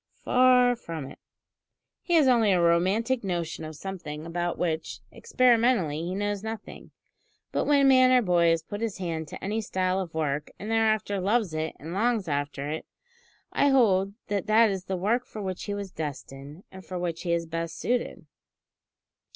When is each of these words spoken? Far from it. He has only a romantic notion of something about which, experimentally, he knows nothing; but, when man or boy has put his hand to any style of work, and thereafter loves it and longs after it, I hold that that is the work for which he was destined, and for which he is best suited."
Far 0.25 0.75
from 0.75 1.05
it. 1.11 1.19
He 2.01 2.15
has 2.15 2.27
only 2.27 2.51
a 2.51 2.59
romantic 2.59 3.23
notion 3.23 3.63
of 3.63 3.75
something 3.75 4.25
about 4.25 4.57
which, 4.57 4.99
experimentally, 5.11 6.01
he 6.01 6.15
knows 6.15 6.41
nothing; 6.41 6.89
but, 7.51 7.65
when 7.65 7.87
man 7.87 8.09
or 8.11 8.23
boy 8.23 8.49
has 8.49 8.63
put 8.63 8.81
his 8.81 8.97
hand 8.97 9.27
to 9.27 9.43
any 9.43 9.61
style 9.61 9.99
of 9.99 10.15
work, 10.15 10.49
and 10.57 10.71
thereafter 10.71 11.19
loves 11.19 11.53
it 11.53 11.75
and 11.79 11.93
longs 11.93 12.27
after 12.27 12.67
it, 12.71 12.87
I 13.53 13.67
hold 13.69 14.15
that 14.25 14.47
that 14.47 14.71
is 14.71 14.85
the 14.85 14.97
work 14.97 15.23
for 15.27 15.39
which 15.39 15.65
he 15.65 15.75
was 15.75 15.91
destined, 15.91 16.63
and 16.71 16.83
for 16.83 16.97
which 16.97 17.21
he 17.21 17.31
is 17.31 17.45
best 17.45 17.77
suited." 17.77 18.25